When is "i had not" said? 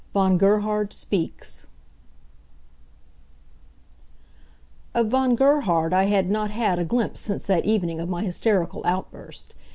5.93-6.49